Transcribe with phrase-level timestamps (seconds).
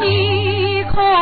[0.00, 1.21] 你可。